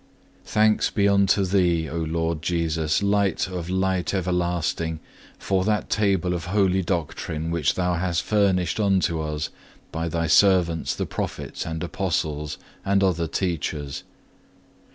5. 0.45 0.51
Thanks 0.51 0.89
be 0.89 1.07
unto 1.07 1.45
Thee, 1.45 1.87
O 1.87 1.97
Lord 1.97 2.41
Jesus, 2.41 3.03
Light 3.03 3.47
of 3.47 3.69
Light 3.69 4.15
everlasting, 4.15 4.99
for 5.37 5.63
that 5.63 5.91
table 5.91 6.33
of 6.33 6.45
holy 6.45 6.81
doctrine 6.81 7.51
which 7.51 7.75
Thou 7.75 7.93
has 7.93 8.19
furnished 8.19 8.79
unto 8.79 9.21
us 9.21 9.49
by 9.91 10.09
Thy 10.09 10.25
servants 10.25 10.95
the 10.95 11.05
Prophets 11.05 11.67
and 11.67 11.83
Apostles 11.83 12.57
and 12.83 13.03
other 13.03 13.27
teachers. 13.27 14.01